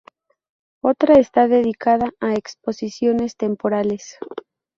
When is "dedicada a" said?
1.47-2.33